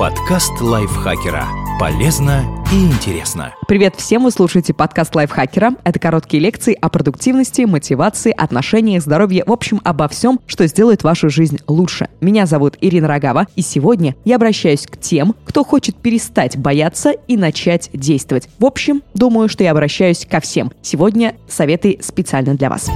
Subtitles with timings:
[0.00, 1.46] Подкаст лайфхакера.
[1.78, 3.54] Полезно и интересно.
[3.68, 4.24] Привет всем!
[4.24, 5.72] Вы слушаете подкаст лайфхакера.
[5.84, 11.28] Это короткие лекции о продуктивности, мотивации, отношениях, здоровье, в общем, обо всем, что сделает вашу
[11.28, 12.08] жизнь лучше.
[12.22, 17.36] Меня зовут Ирина Рогава, и сегодня я обращаюсь к тем, кто хочет перестать бояться и
[17.36, 18.48] начать действовать.
[18.58, 20.72] В общем, думаю, что я обращаюсь ко всем.
[20.80, 22.88] Сегодня советы специально для вас.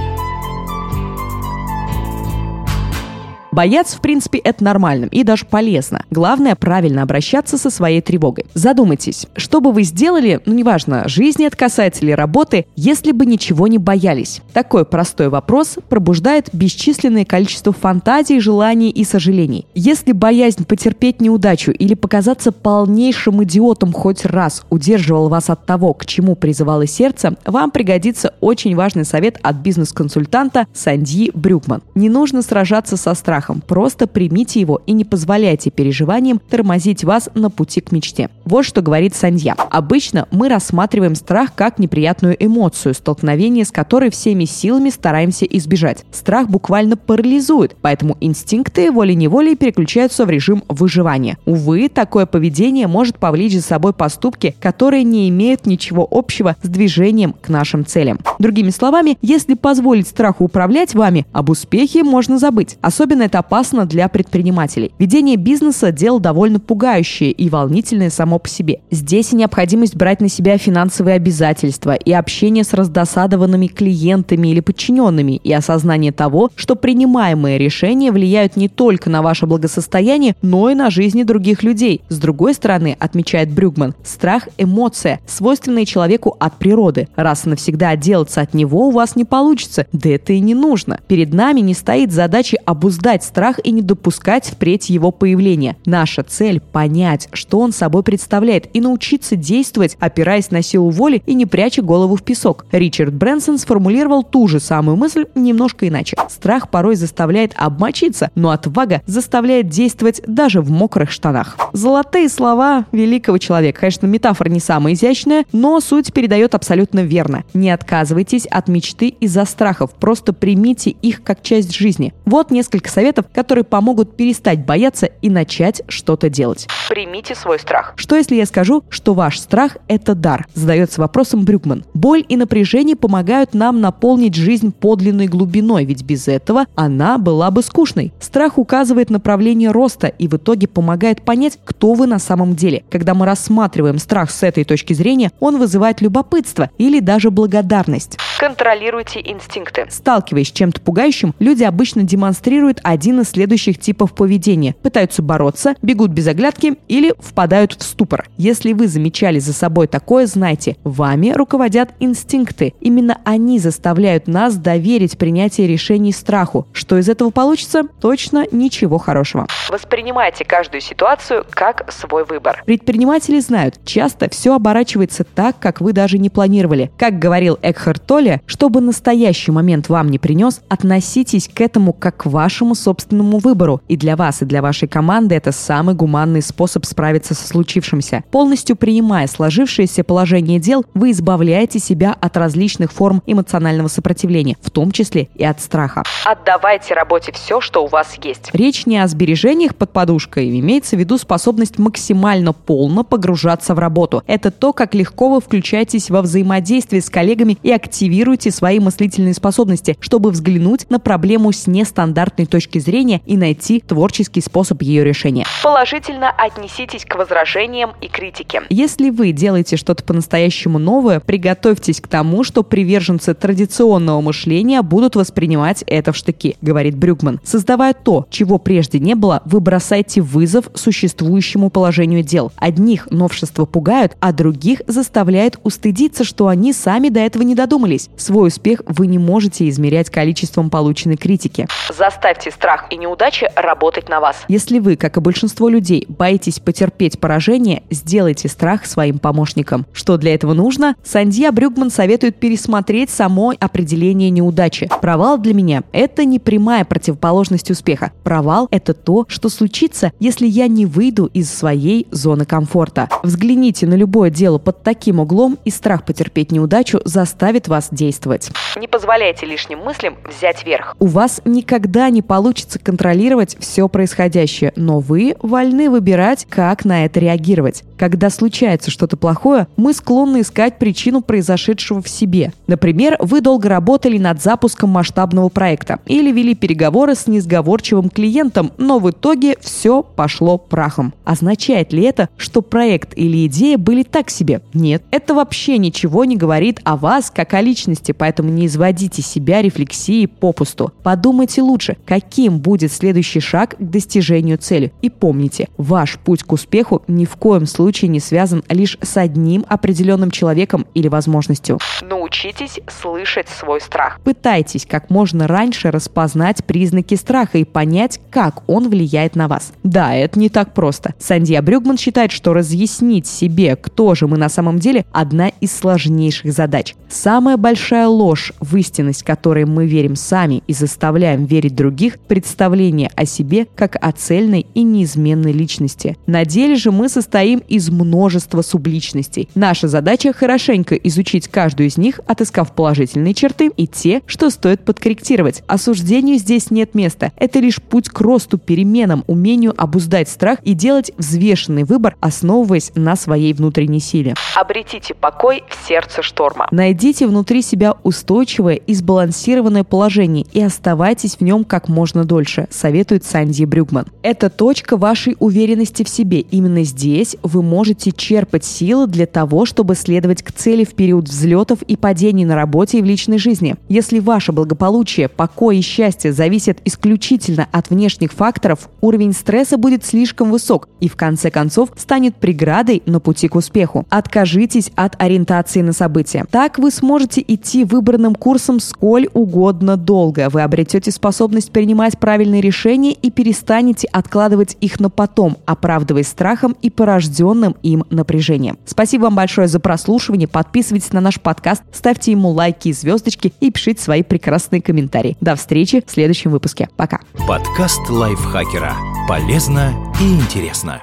[3.55, 6.03] Бояться, в принципе, это нормально и даже полезно.
[6.11, 8.47] Главное, правильно обращаться со своей тревогой.
[8.53, 13.69] Задумайтесь, что бы вы сделали, ну неважно, жизни это касается или работы, если бы ничего
[13.69, 14.41] не боялись?
[14.51, 19.65] Такой простой вопрос пробуждает бесчисленное количество фантазий, желаний и сожалений.
[19.73, 26.05] Если боязнь потерпеть неудачу или показаться полнейшим идиотом хоть раз удерживал вас от того, к
[26.05, 31.83] чему призывало сердце, вам пригодится очень важный совет от бизнес-консультанта Санди Брюкман.
[31.95, 33.61] Не нужно сражаться со страхом страхом.
[33.65, 38.29] Просто примите его и не позволяйте переживаниям тормозить вас на пути к мечте.
[38.45, 39.55] Вот что говорит Санья.
[39.69, 46.05] Обычно мы рассматриваем страх как неприятную эмоцию, столкновение с которой всеми силами стараемся избежать.
[46.11, 51.37] Страх буквально парализует, поэтому инстинкты волей-неволей переключаются в режим выживания.
[51.45, 57.33] Увы, такое поведение может повлечь за собой поступки, которые не имеют ничего общего с движением
[57.33, 58.19] к нашим целям.
[58.39, 62.77] Другими словами, если позволить страху управлять вами, об успехе можно забыть.
[62.81, 64.91] Особенно это опасно для предпринимателей.
[64.97, 68.79] Ведение бизнеса– дело довольно пугающее и волнительное само по себе.
[68.91, 75.39] Здесь и необходимость брать на себя финансовые обязательства, и общение с раздосадованными клиентами или подчиненными,
[75.43, 80.89] и осознание того, что принимаемые решения влияют не только на ваше благосостояние, но и на
[80.89, 82.01] жизни других людей.
[82.09, 87.07] С другой стороны, отмечает Брюгман, страх– эмоция, свойственная человеку от природы.
[87.15, 90.99] Раз и навсегда отделаться от него у вас не получится, да это и не нужно.
[91.07, 95.75] Перед нами не стоит задача обуздать страх и не допускать впредь его появления.
[95.85, 101.33] Наша цель– понять, что он собой представляет, и научиться действовать, опираясь на силу воли и
[101.33, 102.65] не пряча голову в песок.
[102.71, 106.17] Ричард Брэнсон сформулировал ту же самую мысль немножко иначе.
[106.29, 111.57] Страх порой заставляет обмочиться, но отвага заставляет действовать даже в мокрых штанах.
[111.73, 113.81] Золотые слова великого человека.
[113.81, 117.43] Конечно, метафора не самая изящная, но суть передает абсолютно верно.
[117.53, 122.13] Не отказывайтесь от мечты из-за страхов, просто примите их как часть жизни.
[122.25, 126.67] Вот несколько советов советов, которые помогут перестать бояться и начать что-то делать.
[126.89, 127.93] Примите свой страх.
[127.95, 130.47] Что если я скажу, что ваш страх– это дар?
[130.53, 131.83] Задается вопросом Брюкман.
[131.93, 137.63] Боль и напряжение помогают нам наполнить жизнь подлинной глубиной, ведь без этого она была бы
[137.63, 138.13] скучной.
[138.19, 142.83] Страх указывает направление роста и в итоге помогает понять, кто вы на самом деле.
[142.89, 148.17] Когда мы рассматриваем страх с этой точки зрения, он вызывает любопытство или даже благодарность.
[148.39, 149.87] Контролируйте инстинкты.
[149.89, 154.75] Сталкиваясь с чем-то пугающим, люди обычно демонстрируют один из следующих типов поведения.
[154.81, 158.27] Пытаются бороться, бегут без оглядки или впадают в ступор.
[158.37, 162.73] Если вы замечали за собой такое, знайте, вами руководят инстинкты.
[162.81, 166.67] Именно они заставляют нас доверить принятие решений страху.
[166.73, 167.83] Что из этого получится?
[168.01, 169.47] Точно ничего хорошего.
[169.69, 172.63] Воспринимайте каждую ситуацию как свой выбор.
[172.65, 176.91] Предприниматели знают, часто все оборачивается так, как вы даже не планировали.
[176.97, 182.17] Как говорил Экхарт Толли, Более, чтобы настоящий момент вам не принес, относитесь к этому как
[182.17, 183.81] к вашему собственному выбору.
[183.87, 188.23] И для вас, и для вашей команды это самый гуманный способ справиться со случившимся.
[188.31, 194.91] Полностью принимая сложившееся положение дел, вы избавляете себя от различных форм эмоционального сопротивления, в том
[194.91, 196.03] числе и от страха.
[196.25, 198.49] Отдавайте работе все, что у вас есть.
[198.53, 204.23] Речь не о сбережениях под подушкой, имеется в виду способность максимально полно погружаться в работу.
[204.27, 209.97] Это то, как легко вы включаетесь во взаимодействие с коллегами и активируете свои мыслительные способности,
[209.99, 215.45] чтобы взглянуть на проблему с нестандартной точки зрения и найти творческий способ ее решения.
[215.63, 218.63] Положительно отнеситесь к возражениям и критике.
[218.69, 225.83] Если вы делаете что-то по-настоящему новое, приготовьтесь к тому, что приверженцы традиционного мышления будут воспринимать
[225.87, 227.39] это в штыки, говорит Брюкман.
[227.43, 232.51] Создавая то, чего прежде не было, вы бросаете вызов существующему положению дел.
[232.57, 238.09] Одних новшества пугают, а других заставляет устыдиться, что они сами до этого не додумались.
[238.17, 241.67] Свой успех вы не можете измерять количеством полученной критики.
[241.95, 244.43] Заставьте страх и неудачи работать на вас.
[244.47, 249.85] Если вы, как и большинство людей, боитесь потерпеть поражение, сделайте страх своим помощником.
[249.93, 250.95] Что для этого нужно?
[251.03, 254.89] Сандья Брюгман советует пересмотреть само определение неудачи.
[254.99, 258.11] Провал для меня– это не прямая противоположность успеха.
[258.23, 263.09] Провал– это то, что случится, если я не выйду из своей зоны комфорта.
[263.21, 268.49] Взгляните на любое дело под таким углом, и страх потерпеть неудачу заставит вас действовать.
[268.75, 270.95] Не позволяйте лишним мыслям взять верх.
[270.97, 277.19] У вас никогда не получится контролировать все происходящее, но вы вольны выбирать, как на это
[277.19, 277.83] реагировать.
[277.97, 282.51] Когда случается что-то плохое, мы склонны искать причину произошедшего в себе.
[282.67, 288.99] Например, вы долго работали над запуском масштабного проекта или вели переговоры с несговорчивым клиентом, но
[288.99, 291.13] в итоге все пошло прахом.
[291.23, 294.61] Означает ли это, что проект или идея были так себе?
[294.73, 295.03] Нет.
[295.11, 300.27] Это вообще ничего не говорит о вас как о личности, поэтому не изводите себя рефлексией
[300.27, 300.91] попусту.
[301.03, 301.97] Подумайте лучше,
[302.45, 304.93] каким будет следующий шаг к достижению цели.
[305.01, 309.65] И помните, ваш путь к успеху ни в коем случае не связан лишь с одним
[309.67, 311.79] определенным человеком или возможностью.
[312.03, 314.19] Научитесь слышать свой страх.
[314.23, 319.73] Пытайтесь как можно раньше распознать признаки страха и понять, как он влияет на вас.
[319.81, 321.15] Да, это не так просто.
[321.17, 326.53] Сандья Брюгман считает, что разъяснить себе, кто же мы на самом деле, одна из сложнейших
[326.53, 326.93] задач.
[327.09, 333.25] Самая большая ложь в истинность, которой мы верим сами и заставляем верить других, представление о
[333.25, 336.17] себе как о цельной и неизменной личности.
[336.27, 339.47] На деле же мы состоим из множества субличностей.
[339.55, 345.63] Наша задача хорошенько изучить каждую из них, отыскав положительные черты и те, что стоит подкорректировать.
[345.67, 347.31] Осуждению здесь нет места.
[347.37, 353.15] Это лишь путь к росту, переменам, умению обуздать страх и делать взвешенный выбор, основываясь на
[353.15, 354.33] своей внутренней силе.
[354.57, 356.67] Обретите покой в сердце шторма.
[356.71, 363.23] Найдите внутри себя устойчивое и сбалансированное положение и оставайтесь в нем как можно дольше, советует
[363.23, 364.07] Санди Брюгман.
[364.21, 366.39] Это точка вашей уверенности в себе.
[366.39, 371.81] Именно здесь вы можете черпать силы для того, чтобы следовать к цели в период взлетов
[371.83, 373.75] и падений на работе и в личной жизни.
[373.89, 380.51] Если ваше благополучие, покой и счастье зависят исключительно от внешних факторов, уровень стресса будет слишком
[380.51, 384.05] высок и в конце концов станет преградой на пути к успеху.
[384.09, 386.45] Откажитесь от ориентации на события.
[386.49, 390.49] Так вы сможете идти выбранным курсом сколь угодно долго.
[390.49, 391.71] Вы обретете способность
[392.05, 398.77] принимать правильные решения и перестанете откладывать их на потом, оправдываясь страхом и порожденным им напряжением.
[398.85, 400.47] Спасибо вам большое за прослушивание.
[400.47, 405.35] Подписывайтесь на наш подкаст, ставьте ему лайки и звездочки и пишите свои прекрасные комментарии.
[405.41, 406.89] До встречи в следующем выпуске.
[406.95, 407.21] Пока.
[407.47, 408.93] Подкаст лайфхакера.
[409.27, 409.91] Полезно
[410.21, 411.01] и интересно.